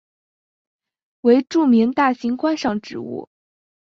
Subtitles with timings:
[1.21, 3.29] 为著名大型观赏植物。